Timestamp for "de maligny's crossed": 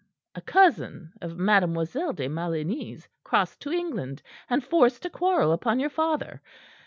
2.13-3.59